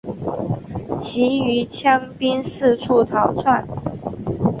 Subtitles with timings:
[0.97, 3.67] 其余羌兵四处逃窜。